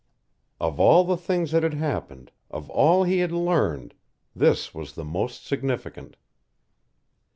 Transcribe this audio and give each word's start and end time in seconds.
Of 0.59 0.79
all 0.79 1.03
the 1.03 1.15
things 1.15 1.51
that 1.51 1.61
had 1.61 1.75
happened, 1.75 2.31
of 2.49 2.71
all 2.71 3.03
he 3.03 3.19
had 3.19 3.31
learned, 3.31 3.93
this 4.35 4.73
was 4.73 4.93
the 4.93 5.05
most 5.05 5.45
significant. 5.45 6.15